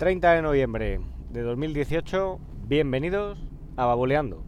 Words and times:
30 0.00 0.32
de 0.32 0.40
noviembre 0.40 1.00
de 1.28 1.42
2018, 1.42 2.40
bienvenidos 2.66 3.38
a 3.76 3.84
Baboleando. 3.84 4.42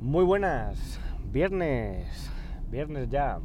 Muy 0.00 0.24
buenas, 0.24 1.00
viernes, 1.30 2.28
viernes 2.72 3.08
ya. 3.08 3.38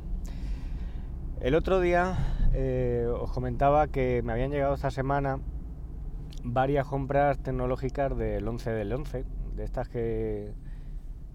El 1.40 1.54
otro 1.54 1.80
día 1.82 2.18
eh, 2.56 3.06
os 3.08 3.32
comentaba 3.32 3.90
que 3.90 4.24
me 4.24 4.34
habían 4.34 4.50
llegado 4.50 4.74
esta 4.74 4.90
semana 4.90 5.40
varias 6.46 6.86
compras 6.86 7.40
tecnológicas 7.40 8.16
del 8.16 8.48
11 8.48 8.72
del 8.72 8.94
11, 8.94 9.26
de 9.56 9.64
estas 9.64 9.90
que 9.90 10.54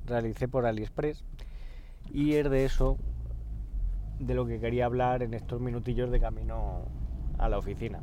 realicé 0.07 0.47
por 0.47 0.67
AliExpress, 0.67 1.25
y 2.13 2.35
es 2.35 2.49
de 2.49 2.65
eso 2.65 2.97
de 4.21 4.35
lo 4.35 4.47
que 4.47 4.61
quería 4.61 4.87
hablar 4.87 5.23
en 5.23 5.35
estos 5.35 5.61
minutillos 5.61 6.11
de 6.11 6.21
camino 6.21 6.85
a 7.39 7.49
la 7.49 7.59
oficina. 7.59 8.01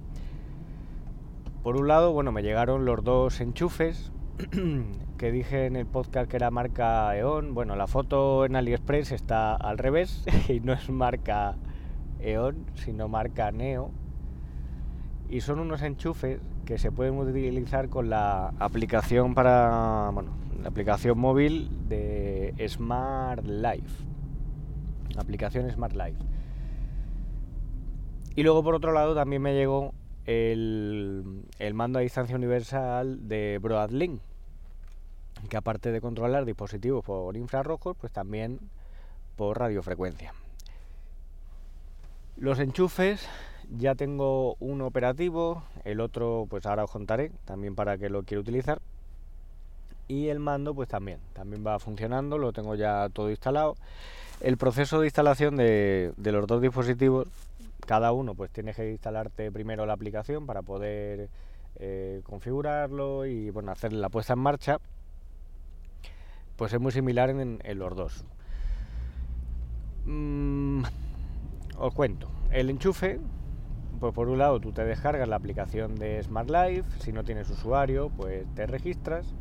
Por 1.64 1.78
un 1.78 1.88
lado, 1.88 2.12
bueno, 2.12 2.31
me 2.31 2.44
llegaron 2.44 2.86
los 2.86 3.04
dos 3.04 3.39
enchufes 3.39 4.12
que 5.17 5.31
dije 5.31 5.66
en 5.66 5.76
el 5.76 5.86
podcast 5.86 6.30
que 6.30 6.38
era 6.38 6.52
marca 6.52 7.16
EON. 7.16 7.53
Bueno, 7.53 7.76
la 7.76 7.88
foto 7.88 8.45
en 8.45 8.55
AliExpress 8.55 9.12
está 9.12 9.55
al 9.55 9.78
revés 9.78 10.26
y 10.50 10.59
no 10.59 10.73
es 10.73 10.89
marca 10.89 11.55
EON, 12.20 12.66
sino 12.76 13.08
marca 13.08 13.52
Neo. 13.52 13.92
Y 15.30 15.42
son 15.42 15.59
unos 15.59 15.81
enchufes 15.81 16.39
que 16.67 16.77
se 16.77 16.91
pueden 16.91 17.17
utilizar 17.17 17.88
con 17.88 18.09
la 18.09 18.49
aplicación 18.59 19.34
para, 19.34 20.09
bueno, 20.14 20.31
la 20.61 20.67
aplicación 20.67 21.17
móvil 21.17 21.69
de 21.88 22.53
Smart 22.67 23.42
Life. 23.45 24.03
Aplicación 25.17 25.72
Smart 25.72 25.94
Life. 25.94 26.17
Y 28.36 28.44
luego 28.44 28.64
por 28.64 28.75
otro 28.75 28.92
lado 28.92 29.16
también 29.16 29.42
me 29.42 29.53
llegó 29.53 29.94
el, 30.25 31.45
el 31.58 31.73
mando 31.73 32.00
a 32.00 32.02
distancia 32.02 32.36
universal 32.36 33.30
de 33.30 33.59
Broadlink, 33.61 34.20
que 35.49 35.55
aparte 35.55 35.94
de 35.94 36.02
controlar 36.02 36.44
dispositivos 36.44 37.02
por 37.05 37.38
infrarrojos, 37.38 37.95
pues 37.95 38.11
también 38.11 38.59
por 39.38 39.58
radiofrecuencia. 39.58 40.33
Los 42.36 42.59
enchufes 42.59 43.25
ya 43.78 43.96
tengo 43.96 44.56
uno 44.60 44.88
operativo, 44.88 45.64
el 45.84 46.00
otro 46.00 46.48
pues 46.50 46.66
ahora 46.66 46.84
os 46.86 46.92
contaré 46.92 47.32
también 47.46 47.76
para 47.76 47.98
que 47.98 48.10
lo 48.10 48.23
quiero 48.23 48.42
utilizar. 48.42 48.80
Y 50.08 50.28
el 50.28 50.40
mando 50.40 50.73
pues 50.73 50.88
también, 50.88 51.20
también 51.34 51.66
va 51.66 51.80
funcionando, 51.80 52.38
lo 52.38 52.54
tengo 52.54 52.76
ya 52.76 53.10
todo 53.10 53.30
instalado. 53.30 53.76
El 54.40 54.58
proceso 54.58 55.00
de 55.02 55.08
instalación 55.08 55.58
de, 55.58 56.14
de 56.16 56.32
los 56.32 56.48
dos 56.48 56.62
dispositivos, 56.62 57.28
cada 57.86 58.12
uno 58.14 58.36
pues 58.36 58.52
tienes 58.52 58.76
que 58.76 58.90
instalarte 58.90 59.52
primero 59.52 59.86
la 59.86 59.94
aplicación 59.94 60.45
para 60.45 60.62
poder 60.62 61.30
eh, 61.80 62.22
configurarlo 62.23 63.26
y 63.26 63.50
bueno 63.50 63.72
hacer 63.72 63.94
la 63.94 64.10
puesta 64.10 64.34
en 64.34 64.40
marcha 64.40 64.80
pues 66.58 66.73
es 66.73 66.80
muy 66.80 66.92
similar 66.92 67.30
en, 67.30 67.60
los 67.78 67.95
dos. 67.95 68.26
Mm, 70.06 70.84
os 71.78 71.94
cuento. 71.94 72.30
El 72.52 72.70
enchufe, 72.72 73.20
pues 74.00 74.14
por 74.14 74.30
un 74.30 74.38
lado 74.38 74.59
tú 74.59 74.72
te 74.72 74.84
descargas 74.86 75.28
la 75.28 75.36
aplicación 75.36 75.95
de 75.95 76.22
Smart 76.23 76.50
Life, 76.50 76.90
si 77.00 77.12
no 77.12 77.23
tienes 77.23 77.50
usuario, 77.50 78.09
pues 78.09 78.45
te 78.56 78.67
registras. 78.67 79.34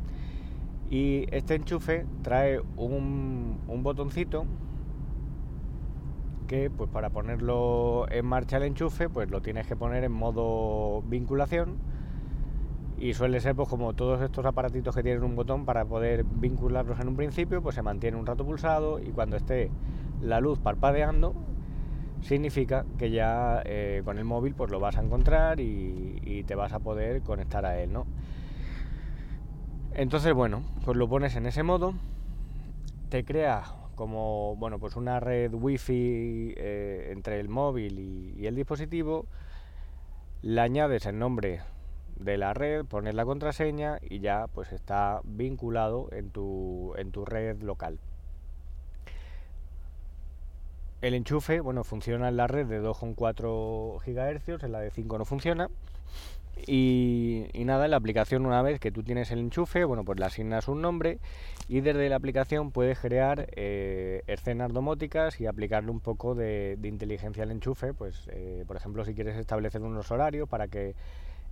Y 0.89 1.25
este 1.31 1.55
enchufe 1.55 2.05
trae 2.21 2.61
un, 2.77 3.59
un 3.67 3.83
botoncito 3.83 4.45
que 6.47 6.69
pues 6.69 6.89
para 6.89 7.09
ponerlo 7.09 8.07
en 8.09 8.25
marcha 8.25 8.57
el 8.57 8.63
enchufe 8.63 9.09
pues 9.09 9.29
lo 9.29 9.41
tienes 9.41 9.67
que 9.67 9.75
poner 9.75 10.05
en 10.05 10.13
modo 10.13 11.01
vinculación 11.03 11.75
y 12.97 13.13
suele 13.13 13.39
ser 13.41 13.55
pues 13.55 13.67
como 13.67 13.93
todos 13.93 14.21
estos 14.21 14.45
aparatitos 14.45 14.95
que 14.95 15.03
tienen 15.03 15.23
un 15.23 15.35
botón 15.35 15.65
para 15.65 15.85
poder 15.85 16.23
vincularlos 16.23 16.99
en 16.99 17.09
un 17.09 17.15
principio 17.15 17.61
pues 17.61 17.75
se 17.75 17.81
mantiene 17.81 18.17
un 18.17 18.25
rato 18.25 18.45
pulsado 18.45 18.99
y 18.99 19.11
cuando 19.11 19.35
esté 19.35 19.69
la 20.21 20.39
luz 20.39 20.57
parpadeando 20.59 21.35
significa 22.21 22.85
que 22.97 23.11
ya 23.11 23.61
eh, 23.65 24.01
con 24.03 24.17
el 24.17 24.25
móvil 24.25 24.53
pues 24.53 24.71
lo 24.71 24.79
vas 24.79 24.97
a 24.97 25.01
encontrar 25.01 25.59
y, 25.59 26.43
te 26.47 26.55
vas 26.55 26.71
a 26.71 26.79
poder 26.79 27.23
conectar 27.23 27.65
a 27.65 27.81
él 27.81 27.91
¿no? 27.91 28.05
entonces 29.93 30.33
bueno 30.33 30.63
pues 30.85 30.95
lo 30.95 31.09
pones 31.09 31.35
en 31.35 31.45
ese 31.45 31.63
modo 31.63 31.93
te 33.09 33.25
crea 33.25 33.63
como 33.95 34.55
bueno 34.55 34.79
pues 34.79 34.95
una 34.95 35.19
red 35.19 35.53
wifi 35.53 36.53
eh, 36.55 37.09
entre 37.11 37.39
el 37.39 37.49
móvil 37.49 37.99
y, 37.99 38.33
y 38.37 38.47
el 38.47 38.55
dispositivo 38.55 39.25
le 40.41 40.61
añades 40.61 41.05
el 41.05 41.19
nombre 41.19 41.61
de 42.19 42.37
la 42.37 42.53
red, 42.53 42.85
pones 42.85 43.15
la 43.15 43.25
contraseña 43.25 43.99
y 44.01 44.19
ya 44.19 44.47
pues 44.47 44.71
está 44.71 45.21
vinculado 45.23 46.09
en 46.11 46.31
tu, 46.31 46.93
en 46.97 47.11
tu 47.11 47.25
red 47.25 47.61
local. 47.61 47.99
El 50.99 51.13
enchufe, 51.13 51.59
bueno, 51.59 51.83
funciona 51.83 52.27
en 52.27 52.37
la 52.37 52.47
red 52.47 52.65
de 52.65 52.81
2,4 52.81 53.99
GHz, 54.03 54.63
en 54.63 54.71
la 54.71 54.79
de 54.79 54.89
5 54.89 55.17
no 55.19 55.25
funciona. 55.25 55.69
Y, 56.65 57.45
nada, 57.53 57.85
en 57.85 57.91
la 57.91 57.97
aplicación 57.97 58.47
una 58.47 58.63
vez 58.63 58.79
que 58.79 58.91
tú 58.91 59.03
tienes 59.03 59.29
el 59.29 59.37
enchufe, 59.37 59.83
bueno, 59.83 60.03
pues 60.03 60.17
le 60.19 60.25
asignas 60.25 60.67
un 60.67 60.81
nombre 60.81 61.19
y 61.69 61.81
desde 61.81 62.09
la 62.09 62.15
aplicación 62.15 62.71
puedes 62.71 62.97
crear 62.97 63.47
eh, 63.55 64.23
escenas 64.25 64.73
domóticas 64.73 65.39
y 65.39 65.45
aplicarle 65.45 65.91
un 65.91 65.99
poco 65.99 66.33
de, 66.33 66.79
inteligencia 66.81 67.43
al 67.43 67.51
enchufe, 67.51 67.93
pues 67.93 68.27
eh, 68.31 68.63
por 68.65 68.75
ejemplo 68.75 69.05
si 69.05 69.13
quieres 69.13 69.37
establecer 69.37 69.83
unos 69.83 70.09
horarios 70.09 70.49
para 70.49 70.67
que 70.67 70.95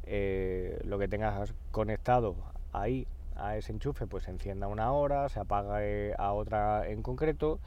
eh, 0.05 0.79
lo 0.85 0.97
que 0.97 1.07
tengas 1.07 1.53
conectado 1.69 2.35
ahí 2.72 3.05
a 3.35 3.57
ese 3.57 3.73
enchufe 3.73 4.07
pues 4.07 4.23
se 4.23 4.31
encienda 4.31 4.67
una 4.67 4.91
hora, 4.91 5.29
se 5.29 5.39
apaga 5.39 5.81
a 6.17 6.34
otra 6.34 6.89
en 6.89 7.03
concreto 7.03 7.59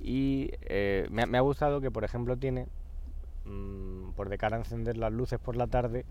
y 0.00 0.50
eh, 0.62 1.06
me, 1.10 1.22
ha 1.22 1.40
gustado 1.40 1.80
que 1.80 1.90
por 1.90 2.04
ejemplo 2.04 2.36
tiene 2.36 2.66
mm, 3.44 4.10
por 4.10 4.28
de 4.28 4.38
cara 4.38 4.56
a 4.56 4.60
encender 4.60 4.96
las 4.96 5.12
luces 5.12 5.38
por 5.38 5.56
la 5.56 5.66
tarde 5.66 6.04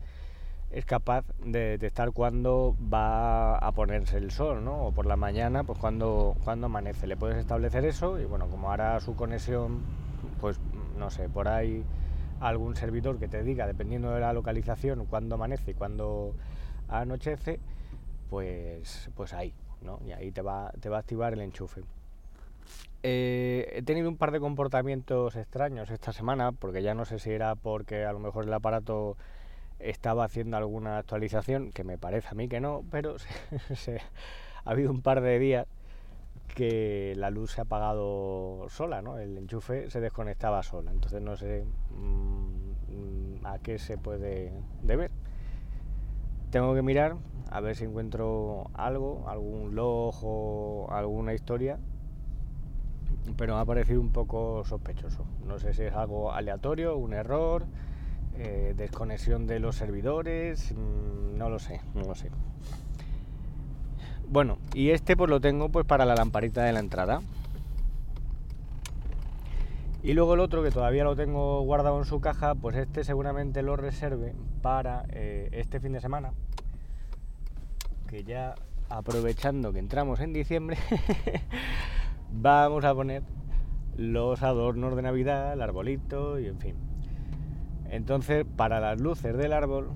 es 0.71 0.85
capaz 0.85 1.25
de 1.39 1.59
detectar 1.59 2.11
cuándo 2.11 2.75
va 2.93 3.57
a 3.57 3.71
ponerse 3.71 4.17
el 4.17 4.31
sol, 4.31 4.63
¿no? 4.63 4.87
O 4.87 4.91
por 4.91 5.05
la 5.05 5.15
mañana, 5.15 5.63
pues 5.63 5.79
cuando, 5.79 6.35
cuando 6.43 6.65
amanece. 6.65 7.07
Le 7.07 7.15
puedes 7.15 7.37
establecer 7.37 7.85
eso 7.85 8.19
y 8.19 8.25
bueno, 8.25 8.47
como 8.47 8.71
hará 8.71 8.99
su 8.99 9.15
conexión, 9.15 9.81
pues 10.41 10.59
no 10.97 11.09
sé, 11.09 11.29
por 11.29 11.47
ahí 11.47 11.83
algún 12.39 12.75
servidor 12.75 13.19
que 13.19 13.27
te 13.27 13.43
diga, 13.43 13.67
dependiendo 13.67 14.11
de 14.11 14.19
la 14.19 14.33
localización, 14.33 15.05
cuándo 15.05 15.35
amanece 15.35 15.71
y 15.71 15.73
cuándo 15.73 16.33
anochece, 16.89 17.59
pues, 18.29 19.09
pues 19.15 19.33
ahí, 19.33 19.53
¿no? 19.81 19.99
Y 20.05 20.11
ahí 20.11 20.31
te 20.31 20.41
va, 20.41 20.71
te 20.79 20.89
va 20.89 20.97
a 20.97 20.99
activar 20.99 21.33
el 21.33 21.41
enchufe. 21.41 21.81
Eh, 23.03 23.71
he 23.73 23.81
tenido 23.83 24.09
un 24.09 24.17
par 24.17 24.31
de 24.31 24.39
comportamientos 24.39 25.35
extraños 25.35 25.91
esta 25.91 26.11
semana, 26.11 26.51
porque 26.51 26.81
ya 26.81 26.95
no 26.95 27.05
sé 27.05 27.19
si 27.19 27.31
era 27.31 27.55
porque 27.55 28.05
a 28.05 28.13
lo 28.13 28.19
mejor 28.19 28.45
el 28.45 28.53
aparato 28.53 29.17
estaba 29.79 30.23
haciendo 30.23 30.57
alguna 30.57 30.97
actualización, 30.97 31.71
que 31.71 31.83
me 31.83 31.97
parece 31.97 32.29
a 32.29 32.33
mí 32.33 32.47
que 32.47 32.59
no, 32.59 32.83
pero 32.89 33.15
ha 34.65 34.69
habido 34.71 34.91
un 34.91 35.01
par 35.01 35.21
de 35.21 35.37
días 35.37 35.67
que 36.55 37.13
la 37.17 37.29
luz 37.29 37.51
se 37.51 37.61
ha 37.61 37.65
apagado 37.65 38.67
sola, 38.69 39.01
¿no? 39.01 39.17
El 39.19 39.37
enchufe 39.37 39.89
se 39.89 39.99
desconectaba 39.99 40.63
sola, 40.63 40.91
entonces 40.91 41.21
no 41.21 41.35
sé 41.35 41.65
mm, 41.91 43.45
a 43.45 43.59
qué 43.59 43.77
se 43.77 43.97
puede 43.97 44.51
deber. 44.81 45.11
Tengo 46.49 46.73
que 46.73 46.81
mirar 46.81 47.17
a 47.51 47.59
ver 47.59 47.75
si 47.75 47.83
encuentro 47.83 48.69
algo, 48.73 49.25
algún 49.27 49.75
log 49.75 50.15
o 50.23 50.87
alguna 50.91 51.33
historia, 51.33 51.77
pero 53.37 53.55
me 53.55 53.61
ha 53.61 53.65
parecido 53.65 54.01
un 54.01 54.11
poco 54.11 54.63
sospechoso. 54.65 55.25
No 55.45 55.59
sé 55.59 55.73
si 55.73 55.83
es 55.83 55.93
algo 55.93 56.31
aleatorio, 56.31 56.97
un 56.97 57.13
error, 57.13 57.65
eh, 58.37 58.73
desconexión 58.75 59.47
de 59.47 59.59
los 59.59 59.75
servidores, 59.75 60.73
mm, 60.73 61.37
no 61.37 61.49
lo 61.49 61.59
sé, 61.59 61.81
no 61.93 62.01
lo 62.01 62.15
sé. 62.15 62.29
Bueno, 64.27 64.57
y 64.73 64.89
este 64.89 65.15
pues 65.15 65.29
lo 65.29 65.39
tengo 65.39 65.69
pues 65.69 65.85
para 65.85 66.05
la 66.05 66.15
lamparita 66.15 66.63
de 66.63 66.73
la 66.73 66.79
entrada. 66.79 67.21
Y 70.03 70.13
luego 70.13 70.35
el 70.35 70.39
otro 70.39 70.61
que 70.61 70.69
todavía 70.69 71.03
lo 71.03 71.15
tengo 71.15 71.61
guardado 71.61 71.97
en 71.97 72.05
su 72.05 72.21
caja, 72.21 72.53
pues 72.53 72.75
este 72.75 73.03
seguramente 73.03 73.63
lo 73.63 73.75
reserve 73.75 74.35
para 74.61 75.05
eh, 75.09 75.49
este 75.51 75.79
fin 75.79 75.93
de 75.93 76.01
semana. 76.01 76.31
Que 78.07 78.23
ya 78.23 78.53
aprovechando 78.89 79.73
que 79.73 79.79
entramos 79.79 80.19
en 80.19 80.33
diciembre, 80.33 80.77
vamos 82.35 82.85
a 82.85 82.93
poner 82.93 83.23
los 83.97 84.43
adornos 84.43 84.95
de 84.95 85.01
Navidad, 85.01 85.53
el 85.53 85.61
arbolito 85.61 86.39
y 86.39 86.47
en 86.47 86.59
fin. 86.59 86.75
Entonces, 87.89 88.45
para 88.55 88.79
las 88.79 88.99
luces 88.99 89.37
del 89.37 89.53
árbol, 89.53 89.91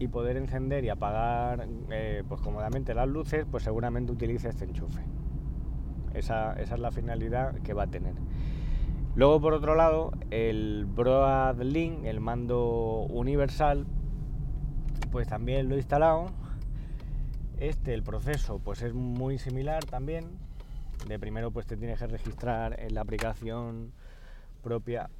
y 0.00 0.08
poder 0.08 0.38
encender 0.38 0.82
y 0.82 0.88
apagar 0.88 1.68
eh, 1.90 2.24
pues 2.26 2.40
cómodamente 2.40 2.94
las 2.94 3.06
luces, 3.06 3.44
pues 3.48 3.62
seguramente 3.62 4.10
utilice 4.10 4.48
este 4.48 4.64
enchufe. 4.64 5.02
Esa, 6.14 6.54
es 6.54 6.76
la 6.76 6.90
finalidad 6.90 7.54
que 7.56 7.74
va 7.74 7.82
a 7.84 7.86
tener. 7.86 8.14
Luego, 9.14 9.42
por 9.42 9.52
otro 9.52 9.74
lado, 9.74 10.12
el 10.30 10.86
Broadlink, 10.86 12.06
el 12.06 12.18
mando 12.18 13.06
universal, 13.10 13.86
pues 15.12 15.28
también 15.28 15.68
lo 15.68 15.74
he 15.74 15.78
instalado. 15.78 16.30
Este, 17.58 17.92
el 17.92 18.02
proceso, 18.02 18.58
pues 18.58 18.80
es 18.80 18.94
muy 18.94 19.36
similar 19.36 19.84
también. 19.84 20.24
De 21.06 21.18
primero, 21.18 21.50
pues 21.50 21.66
te 21.66 21.76
tienes 21.76 21.98
que 21.98 22.06
registrar 22.06 22.78
en 22.78 22.94
la 22.94 23.00
aplicación 23.00 23.92
propia 24.62 25.10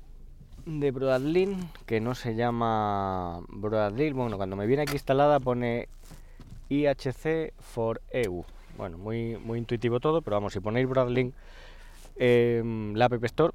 de 0.67 0.91
Broadlink, 0.91 1.59
que 1.87 2.00
no 2.00 2.15
se 2.15 2.35
llama 2.35 3.41
Broadlink. 3.49 4.15
Bueno, 4.15 4.37
cuando 4.37 4.56
me 4.56 4.67
viene 4.67 4.82
aquí 4.82 4.93
instalada 4.93 5.41
pone 5.41 5.88
IHC 6.69 7.53
for 7.59 8.00
EU. 8.11 8.44
Bueno, 8.77 8.99
muy, 8.99 9.37
muy 9.37 9.59
intuitivo 9.59 10.00
todo, 10.00 10.23
pero 10.23 10.37
vamos, 10.37 10.53
si 10.53 10.61
ponéis 10.61 10.88
Broadlink 10.88 11.35
en 12.17 12.93
la 12.97 13.06
App 13.06 13.25
Store 13.25 13.55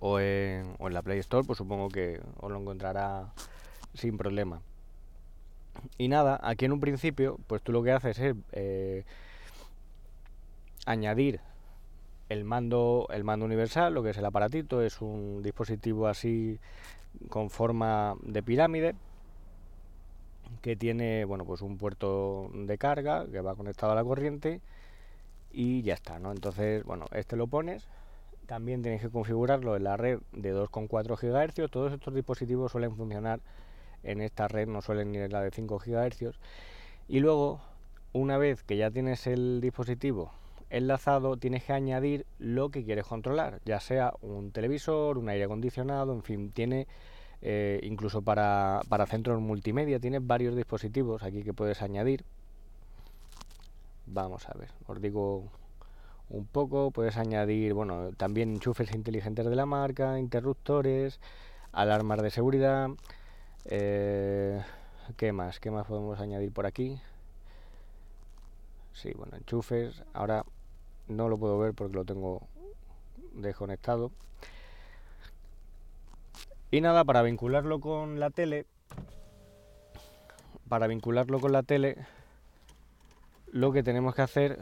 o 0.00 0.20
en, 0.20 0.74
o 0.78 0.86
en 0.88 0.94
la 0.94 1.02
Play 1.02 1.18
Store, 1.18 1.46
pues 1.46 1.58
supongo 1.58 1.88
que 1.88 2.20
os 2.38 2.50
lo 2.50 2.58
encontrará 2.58 3.32
sin 3.94 4.16
problema. 4.16 4.60
Y 5.98 6.08
nada, 6.08 6.38
aquí 6.42 6.66
en 6.66 6.72
un 6.72 6.80
principio, 6.80 7.38
pues 7.46 7.62
tú 7.62 7.72
lo 7.72 7.82
que 7.82 7.92
haces 7.92 8.18
es 8.18 8.36
eh, 8.52 9.04
añadir 10.90 11.40
el 12.28 12.44
mando, 12.44 13.08
el 13.10 13.24
mando 13.24 13.44
universal, 13.44 13.92
lo 13.94 14.02
que 14.02 14.10
es 14.10 14.18
el 14.18 14.24
aparatito, 14.24 14.82
es 14.82 15.00
un 15.00 15.42
dispositivo 15.42 16.06
así 16.06 16.58
con 17.28 17.50
forma 17.50 18.16
de 18.22 18.42
pirámide 18.42 18.94
que 20.62 20.76
tiene 20.76 21.24
bueno 21.24 21.44
pues 21.44 21.62
un 21.62 21.76
puerto 21.76 22.50
de 22.54 22.78
carga 22.78 23.26
que 23.26 23.40
va 23.40 23.56
conectado 23.56 23.92
a 23.92 23.94
la 23.94 24.04
corriente 24.04 24.60
y 25.52 25.82
ya 25.82 25.94
está, 25.94 26.20
¿no? 26.20 26.30
Entonces, 26.30 26.84
bueno, 26.84 27.06
este 27.12 27.36
lo 27.36 27.48
pones, 27.48 27.88
también 28.46 28.82
tienes 28.82 29.00
que 29.00 29.10
configurarlo 29.10 29.76
en 29.76 29.84
la 29.84 29.96
red 29.96 30.20
de 30.32 30.54
2,4 30.54 31.16
GHz, 31.16 31.70
todos 31.70 31.92
estos 31.92 32.14
dispositivos 32.14 32.70
suelen 32.70 32.94
funcionar 32.94 33.40
en 34.04 34.20
esta 34.20 34.46
red, 34.48 34.68
no 34.68 34.82
suelen 34.82 35.14
ir 35.14 35.22
en 35.22 35.32
la 35.32 35.40
de 35.40 35.50
5 35.50 35.78
GHz. 35.84 36.38
Y 37.08 37.20
luego, 37.20 37.60
una 38.12 38.38
vez 38.38 38.62
que 38.62 38.76
ya 38.76 38.90
tienes 38.90 39.26
el 39.26 39.60
dispositivo 39.60 40.32
enlazado 40.70 41.36
tienes 41.36 41.64
que 41.64 41.72
añadir 41.72 42.26
lo 42.38 42.70
que 42.70 42.84
quieres 42.84 43.04
controlar, 43.06 43.60
ya 43.64 43.80
sea 43.80 44.14
un 44.22 44.52
televisor, 44.52 45.18
un 45.18 45.28
aire 45.28 45.44
acondicionado, 45.44 46.12
en 46.12 46.22
fin, 46.22 46.50
tiene 46.52 46.86
eh, 47.42 47.80
incluso 47.82 48.22
para, 48.22 48.80
para 48.88 49.06
centros 49.06 49.40
multimedia, 49.40 49.98
tiene 49.98 50.20
varios 50.20 50.54
dispositivos 50.54 51.22
aquí 51.22 51.42
que 51.42 51.52
puedes 51.52 51.82
añadir. 51.82 52.24
Vamos 54.06 54.48
a 54.48 54.56
ver, 54.56 54.70
os 54.86 55.00
digo 55.00 55.44
un 56.28 56.46
poco, 56.46 56.92
puedes 56.92 57.16
añadir, 57.16 57.74
bueno, 57.74 58.12
también 58.16 58.52
enchufes 58.52 58.94
inteligentes 58.94 59.46
de 59.46 59.56
la 59.56 59.66
marca, 59.66 60.18
interruptores, 60.18 61.20
alarmas 61.72 62.22
de 62.22 62.30
seguridad, 62.30 62.88
eh, 63.64 64.62
¿qué 65.16 65.32
más? 65.32 65.58
¿Qué 65.58 65.70
más 65.70 65.86
podemos 65.86 66.20
añadir 66.20 66.52
por 66.52 66.66
aquí? 66.66 67.00
Sí, 68.92 69.12
bueno, 69.16 69.36
enchufes. 69.36 70.02
Ahora 70.12 70.44
no 71.10 71.28
lo 71.28 71.38
puedo 71.38 71.58
ver 71.58 71.74
porque 71.74 71.96
lo 71.96 72.04
tengo 72.04 72.40
desconectado. 73.32 74.10
Y 76.70 76.80
nada, 76.80 77.04
para 77.04 77.22
vincularlo 77.22 77.80
con 77.80 78.20
la 78.20 78.30
tele, 78.30 78.66
para 80.68 80.86
vincularlo 80.86 81.40
con 81.40 81.52
la 81.52 81.64
tele, 81.64 81.96
lo 83.50 83.72
que 83.72 83.82
tenemos 83.82 84.14
que 84.14 84.22
hacer 84.22 84.58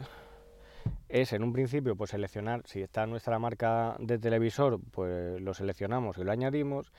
es 1.07 1.33
en 1.33 1.43
un 1.43 1.53
principio 1.53 1.95
pues 1.95 2.11
seleccionar 2.11 2.63
si 2.65 2.81
está 2.81 3.05
nuestra 3.05 3.37
marca 3.37 3.95
de 3.99 4.17
televisor, 4.17 4.79
pues 4.91 5.39
lo 5.41 5.53
seleccionamos 5.53 6.17
y 6.17 6.23
lo 6.23 6.31
añadimos 6.31 6.91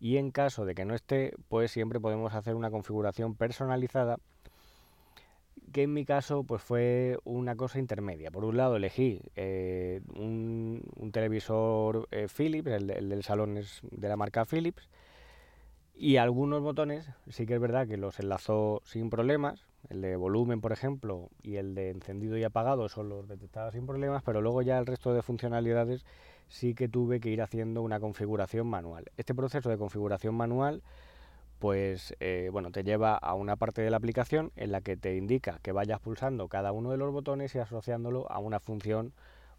y 0.00 0.18
en 0.18 0.30
caso 0.30 0.64
de 0.64 0.74
que 0.74 0.84
no 0.84 0.94
esté, 0.94 1.34
pues 1.48 1.70
siempre 1.70 1.98
podemos 1.98 2.34
hacer 2.34 2.54
una 2.54 2.70
configuración 2.70 3.34
personalizada 3.34 4.18
que 5.72 5.82
en 5.82 5.92
mi 5.92 6.04
caso 6.04 6.44
pues 6.44 6.62
fue 6.62 7.18
una 7.24 7.56
cosa 7.56 7.78
intermedia. 7.78 8.30
Por 8.30 8.44
un 8.44 8.56
lado 8.56 8.76
elegí 8.76 9.20
eh, 9.36 10.00
un, 10.14 10.82
televisor 11.12 12.08
eh, 12.10 12.26
Philips, 12.34 12.70
el, 12.70 12.86
del 12.86 13.22
salón 13.22 13.56
es 13.56 13.80
de 13.90 14.08
la 14.08 14.16
marca 14.16 14.44
Philips, 14.44 14.88
y 15.94 16.16
algunos 16.16 16.62
botones 16.62 17.10
sí 17.28 17.44
que 17.44 17.54
es 17.54 17.60
verdad 17.60 17.88
que 17.88 17.96
los 17.96 18.20
enlazó 18.20 18.82
sin 18.84 19.10
problemas, 19.10 19.66
el 19.88 20.00
de 20.00 20.16
volumen 20.16 20.60
por 20.60 20.72
ejemplo 20.72 21.30
y 21.42 21.56
el 21.56 21.74
de 21.74 21.90
encendido 21.90 22.36
y 22.36 22.44
apagado 22.44 22.88
son 22.88 23.08
los 23.08 23.26
detectados 23.26 23.74
sin 23.74 23.86
problemas, 23.86 24.22
pero 24.22 24.40
luego 24.40 24.62
ya 24.62 24.78
el 24.78 24.86
resto 24.86 25.12
de 25.12 25.22
funcionalidades 25.22 26.04
sí 26.48 26.74
que 26.74 26.88
tuve 26.88 27.20
que 27.20 27.30
ir 27.30 27.42
haciendo 27.42 27.82
una 27.82 28.00
configuración 28.00 28.66
manual. 28.66 29.06
Este 29.16 29.34
proceso 29.34 29.70
de 29.70 29.78
configuración 29.78 30.34
manual 30.34 30.82
pues 31.58 32.14
eh, 32.20 32.50
bueno, 32.52 32.70
te 32.70 32.84
lleva 32.84 33.16
a 33.16 33.34
una 33.34 33.56
parte 33.56 33.82
de 33.82 33.90
la 33.90 33.96
aplicación 33.96 34.52
en 34.56 34.72
la 34.72 34.80
que 34.80 34.96
te 34.96 35.16
indica 35.16 35.58
que 35.62 35.72
vayas 35.72 36.00
pulsando 36.00 36.48
cada 36.48 36.72
uno 36.72 36.90
de 36.90 36.96
los 36.96 37.12
botones 37.12 37.54
y 37.54 37.58
asociándolo 37.58 38.30
a 38.30 38.38
una 38.38 38.60
función 38.60 39.12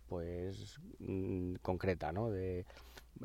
pues 0.08 0.80
mm, 1.00 1.56
concreta, 1.62 2.12
¿no? 2.12 2.30
De, 2.30 2.66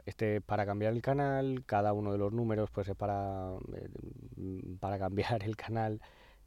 este 0.07 0.41
para 0.41 0.67
cambiar 0.67 0.93
el 0.93 1.03
canal, 1.03 1.63
cada 1.67 1.93
uno 1.93 2.13
de 2.13 2.19
los 2.19 2.33
números 2.33 2.71
pues 2.71 2.89
es 2.89 2.97
para, 2.97 3.53
eh, 3.75 4.77
para 4.81 4.99
cambiar 4.99 5.43
el 5.45 5.57
canal 5.57 6.01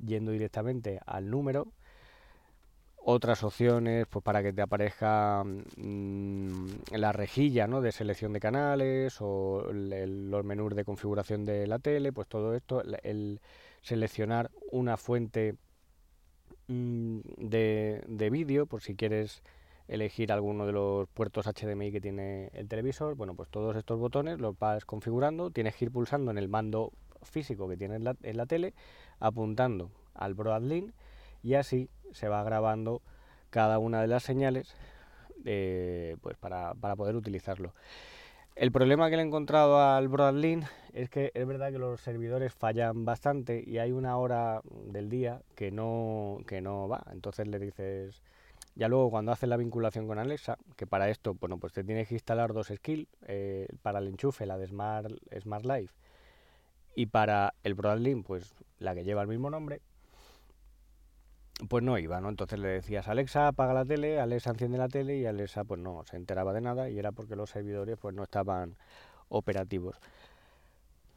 yendo 0.03 0.31
directamente 0.31 0.99
al 1.05 1.29
número 1.29 1.71
otras 3.09 3.41
opciones 3.45 4.05
pues 4.09 4.21
para 4.21 4.43
que 4.43 4.51
te 4.51 4.61
aparezca 4.61 5.41
mm, 5.45 6.65
la 6.91 7.13
rejilla 7.13 7.65
¿no? 7.65 7.79
de 7.79 7.93
selección 7.93 8.33
de 8.33 8.41
canales 8.41 9.19
o 9.21 9.63
los 9.71 10.43
menús 10.43 10.75
de 10.75 10.83
configuración 10.83 11.45
de 11.45 11.67
la 11.67 11.79
tele, 11.79 12.11
pues 12.11 12.27
todo 12.27 12.53
esto, 12.53 12.83
el, 13.03 13.39
seleccionar 13.81 14.51
una 14.73 14.97
fuente 14.97 15.55
mm, 16.67 17.19
de, 17.37 18.03
de 18.09 18.29
vídeo 18.29 18.65
por 18.65 18.81
si 18.81 18.93
quieres 18.93 19.41
elegir 19.87 20.33
alguno 20.33 20.65
de 20.65 20.73
los 20.73 21.07
puertos 21.07 21.45
HDMI 21.47 21.93
que 21.93 22.01
tiene 22.01 22.49
el 22.51 22.67
televisor, 22.67 23.15
bueno 23.15 23.35
pues 23.35 23.47
todos 23.47 23.77
estos 23.77 23.97
botones 23.97 24.37
los 24.41 24.59
vas 24.59 24.83
configurando, 24.83 25.49
tienes 25.49 25.77
que 25.77 25.85
ir 25.85 25.91
pulsando 25.91 26.29
en 26.29 26.37
el 26.37 26.49
mando 26.49 26.91
físico 27.21 27.69
que 27.69 27.77
tienes 27.77 27.99
en 27.99 28.03
la, 28.03 28.17
en 28.21 28.35
la 28.35 28.45
tele, 28.47 28.73
apuntando 29.21 29.91
al 30.13 30.33
Broadlink 30.33 30.91
y 31.43 31.55
así 31.55 31.89
se 32.11 32.27
va 32.27 32.43
grabando 32.43 33.01
cada 33.49 33.79
una 33.79 34.01
de 34.01 34.07
las 34.07 34.23
señales 34.23 34.75
eh, 35.45 36.17
pues 36.21 36.37
para, 36.37 36.73
poder 36.73 37.15
utilizarlo. 37.15 37.73
El 38.55 38.71
problema 38.71 39.09
que 39.09 39.17
le 39.17 39.21
he 39.21 39.25
encontrado 39.25 39.79
al 39.79 40.07
Broadlink 40.07 40.65
es 40.93 41.09
que 41.09 41.31
es 41.35 41.47
verdad 41.47 41.71
que 41.71 41.77
los 41.77 42.01
servidores 42.01 42.53
fallan 42.53 43.05
bastante 43.05 43.63
y 43.65 43.77
hay 43.77 43.91
una 43.91 44.17
hora 44.17 44.61
del 44.87 45.09
día 45.09 45.41
que 45.55 45.71
no, 45.71 46.39
que 46.47 46.59
no 46.59 46.87
va. 46.87 47.03
Entonces 47.11 47.47
le 47.47 47.59
dices, 47.59 48.23
ya 48.75 48.87
luego 48.87 49.11
cuando 49.11 49.31
haces 49.31 49.47
la 49.47 49.57
vinculación 49.57 50.07
con 50.07 50.17
Alexa, 50.17 50.57
que 50.75 50.87
para 50.87 51.09
esto, 51.09 51.35
bueno, 51.35 51.59
pues 51.59 51.71
te 51.71 51.83
tienes 51.83 52.07
que 52.07 52.15
instalar 52.15 52.51
dos 52.51 52.67
skills, 52.75 53.07
eh, 53.27 53.67
para 53.83 53.99
el 53.99 54.07
enchufe, 54.07 54.47
la 54.47 54.57
de 54.57 54.67
Smart, 54.67 55.11
Smart 55.39 55.65
Life, 55.65 55.93
y 56.95 57.05
para 57.05 57.53
el 57.63 57.75
Broadlink, 57.75 58.25
pues 58.25 58.55
la 58.79 58.95
que 58.95 59.03
lleva 59.03 59.21
el 59.21 59.27
mismo 59.27 59.51
nombre, 59.51 59.81
pues 61.69 61.83
no 61.83 61.97
iba, 61.97 62.21
¿no? 62.21 62.29
Entonces 62.29 62.59
le 62.59 62.67
decías, 62.67 63.07
Alexa, 63.07 63.47
apaga 63.47 63.73
la 63.73 63.85
tele, 63.85 64.19
Alexa 64.19 64.51
enciende 64.51 64.77
la 64.77 64.87
tele 64.87 65.17
y 65.17 65.25
Alexa 65.25 65.63
pues 65.63 65.81
no 65.81 66.03
se 66.03 66.15
enteraba 66.15 66.53
de 66.53 66.61
nada 66.61 66.89
y 66.89 66.99
era 66.99 67.11
porque 67.11 67.35
los 67.35 67.49
servidores 67.49 67.97
pues 67.99 68.13
no 68.13 68.23
estaban 68.23 68.75
operativos. 69.29 69.97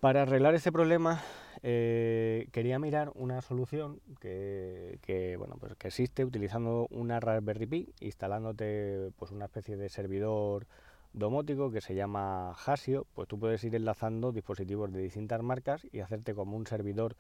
Para 0.00 0.22
arreglar 0.22 0.54
este 0.54 0.72
problema 0.72 1.20
eh, 1.62 2.48
quería 2.52 2.78
mirar 2.78 3.12
una 3.14 3.42
solución 3.42 4.00
que, 4.18 5.34
bueno, 5.38 5.56
pues 5.60 5.74
que 5.76 5.88
existe 5.88 6.24
utilizando 6.24 6.86
una 6.90 7.20
Raspberry 7.20 7.66
Pi, 7.66 7.94
instalándote 8.00 9.10
pues 9.18 9.30
una 9.30 9.44
especie 9.44 9.76
de 9.76 9.90
servidor 9.90 10.66
domótico 11.12 11.70
que 11.70 11.82
se 11.82 11.94
llama 11.94 12.52
Hasio, 12.52 13.06
pues 13.14 13.28
tú 13.28 13.38
puedes 13.38 13.62
ir 13.64 13.74
enlazando 13.74 14.32
dispositivos 14.32 14.90
de 14.90 15.02
distintas 15.02 15.42
marcas 15.42 15.86
y 15.92 16.00
hacerte 16.00 16.34
como 16.34 16.56
un 16.56 16.66
servidor 16.66 17.16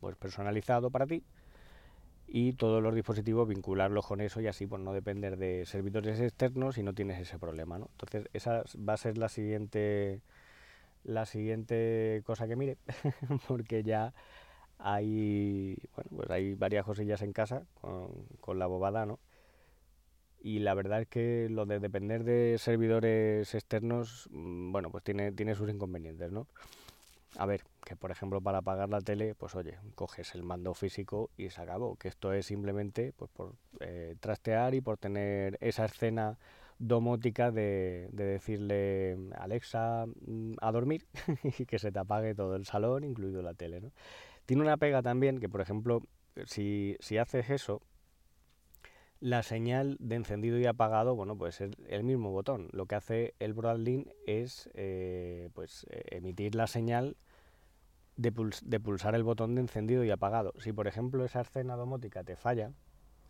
pues 0.00 0.16
personalizado 0.16 0.90
para 0.90 1.06
ti 1.06 1.22
y 2.26 2.52
todos 2.52 2.82
los 2.82 2.94
dispositivos 2.94 3.48
vincularlos 3.48 4.06
con 4.06 4.20
eso 4.20 4.40
y 4.40 4.46
así 4.46 4.66
pues 4.66 4.82
no 4.82 4.92
depender 4.92 5.38
de 5.38 5.64
servidores 5.64 6.20
externos 6.20 6.76
y 6.76 6.82
no 6.82 6.94
tienes 6.94 7.18
ese 7.20 7.38
problema 7.38 7.78
¿no? 7.78 7.88
entonces 7.92 8.28
esa 8.34 8.64
va 8.76 8.92
a 8.92 8.98
ser 8.98 9.16
la 9.16 9.30
siguiente 9.30 10.20
la 11.04 11.24
siguiente 11.24 12.22
cosa 12.26 12.46
que 12.46 12.56
mire 12.56 12.76
porque 13.48 13.82
ya 13.82 14.12
hay 14.78 15.76
bueno 15.94 16.10
pues 16.16 16.30
hay 16.30 16.54
varias 16.54 16.84
cosillas 16.84 17.22
en 17.22 17.32
casa 17.32 17.64
con, 17.80 18.10
con 18.40 18.58
la 18.58 18.66
bobada 18.66 19.06
no 19.06 19.18
y 20.40 20.60
la 20.60 20.74
verdad 20.74 21.02
es 21.02 21.08
que 21.08 21.48
lo 21.50 21.66
de 21.66 21.80
depender 21.80 22.24
de 22.24 22.56
servidores 22.58 23.54
externos 23.54 24.28
mm, 24.30 24.70
bueno 24.70 24.90
pues 24.90 25.02
tiene 25.02 25.32
tiene 25.32 25.54
sus 25.54 25.70
inconvenientes 25.70 26.30
no 26.30 26.46
a 27.36 27.46
ver, 27.46 27.62
que 27.84 27.96
por 27.96 28.10
ejemplo 28.10 28.40
para 28.40 28.58
apagar 28.58 28.88
la 28.88 29.00
tele, 29.00 29.34
pues 29.34 29.54
oye, 29.54 29.78
coges 29.94 30.34
el 30.34 30.42
mando 30.42 30.74
físico 30.74 31.30
y 31.36 31.50
se 31.50 31.60
acabó. 31.60 31.96
Que 31.96 32.08
esto 32.08 32.32
es 32.32 32.46
simplemente 32.46 33.12
pues 33.16 33.30
por 33.30 33.54
eh, 33.80 34.16
trastear 34.20 34.74
y 34.74 34.80
por 34.80 34.98
tener 34.98 35.58
esa 35.60 35.84
escena 35.84 36.38
domótica 36.78 37.50
de, 37.50 38.08
de 38.12 38.24
decirle 38.24 39.16
Alexa 39.36 40.06
mm, 40.06 40.54
a 40.60 40.72
dormir 40.72 41.06
y 41.58 41.66
que 41.66 41.78
se 41.78 41.92
te 41.92 41.98
apague 41.98 42.34
todo 42.34 42.56
el 42.56 42.64
salón, 42.66 43.04
incluido 43.04 43.42
la 43.42 43.54
tele, 43.54 43.80
¿no? 43.80 43.92
Tiene 44.46 44.62
una 44.62 44.78
pega 44.78 45.02
también 45.02 45.40
que, 45.40 45.48
por 45.48 45.60
ejemplo, 45.60 46.02
si, 46.46 46.96
si 47.00 47.18
haces 47.18 47.50
eso, 47.50 47.82
la 49.20 49.42
señal 49.42 49.96
de 50.00 50.16
encendido 50.16 50.58
y 50.58 50.66
apagado, 50.66 51.14
bueno, 51.16 51.36
pues 51.36 51.60
es 51.60 51.72
el 51.88 52.04
mismo 52.04 52.30
botón. 52.30 52.68
Lo 52.72 52.86
que 52.86 52.94
hace 52.94 53.34
el 53.40 53.52
Broadlink 53.52 54.08
es 54.26 54.70
eh, 54.74 55.50
pues, 55.54 55.86
eh, 55.90 56.04
emitir 56.10 56.54
la 56.54 56.66
señal 56.66 57.16
de, 58.16 58.32
puls 58.32 58.62
de, 58.64 58.78
pulsar 58.80 59.14
el 59.14 59.24
botón 59.24 59.54
de 59.54 59.62
encendido 59.62 60.04
y 60.04 60.10
apagado. 60.10 60.52
Si, 60.58 60.72
por 60.72 60.86
ejemplo, 60.86 61.24
esa 61.24 61.40
escena 61.40 61.76
domótica 61.76 62.22
te 62.22 62.36
falla 62.36 62.72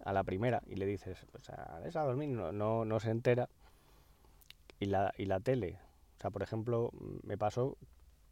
a 0.04 0.12
la 0.12 0.24
primera 0.24 0.62
y 0.66 0.76
le 0.76 0.86
dices, 0.86 1.26
pues 1.32 1.48
a 1.50 1.80
esa 1.86 2.02
dormir, 2.02 2.30
no, 2.30 2.52
no, 2.52 2.84
no, 2.84 3.00
se 3.00 3.10
entera, 3.10 3.48
y 4.78 4.86
la, 4.86 5.12
y 5.16 5.24
la 5.24 5.40
tele, 5.40 5.78
o 6.16 6.20
sea, 6.20 6.30
por 6.30 6.42
ejemplo, 6.42 6.90
me 7.22 7.36
pasó 7.36 7.76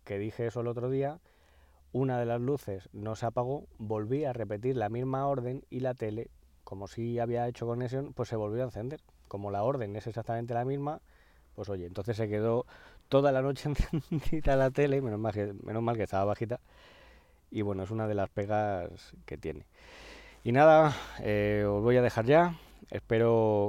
que 0.04 0.18
dije 0.18 0.46
eso 0.46 0.60
el 0.60 0.68
otro 0.68 0.90
día, 0.90 1.18
una 1.92 2.18
de 2.18 2.26
las 2.26 2.40
luces 2.40 2.88
no 2.92 3.16
se 3.16 3.26
apagó, 3.26 3.66
volví 3.78 4.24
a 4.24 4.32
repetir 4.32 4.76
la 4.76 4.88
misma 4.88 5.26
orden 5.26 5.64
y 5.70 5.80
la 5.80 5.94
tele 5.94 6.30
como 6.66 6.88
si 6.88 7.20
había 7.20 7.46
hecho 7.46 7.64
conexión, 7.64 8.12
pues 8.12 8.28
se 8.28 8.34
volvió 8.34 8.62
a 8.62 8.64
encender. 8.64 9.00
Como 9.28 9.52
la 9.52 9.62
orden 9.62 9.94
es 9.94 10.08
exactamente 10.08 10.52
la 10.52 10.64
misma, 10.64 11.00
pues 11.54 11.68
oye, 11.68 11.86
entonces 11.86 12.16
se 12.16 12.28
quedó 12.28 12.66
toda 13.08 13.30
la 13.30 13.40
noche 13.40 13.68
encendida 13.92 14.56
la 14.56 14.72
tele, 14.72 15.00
menos 15.00 15.20
mal 15.20 15.32
que, 15.32 15.54
menos 15.62 15.80
mal 15.80 15.96
que 15.96 16.02
estaba 16.02 16.24
bajita. 16.24 16.58
Y 17.52 17.62
bueno, 17.62 17.84
es 17.84 17.92
una 17.92 18.08
de 18.08 18.16
las 18.16 18.30
pegas 18.30 19.14
que 19.26 19.38
tiene. 19.38 19.64
Y 20.42 20.50
nada, 20.50 20.92
eh, 21.20 21.64
os 21.68 21.84
voy 21.84 21.98
a 21.98 22.02
dejar 22.02 22.24
ya. 22.24 22.58
Espero 22.90 23.64